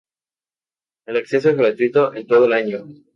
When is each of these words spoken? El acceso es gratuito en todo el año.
El 1.05 1.17
acceso 1.17 1.51
es 1.51 1.55
gratuito 1.57 2.15
en 2.15 2.25
todo 2.25 2.45
el 2.45 2.53
año. 2.53 2.87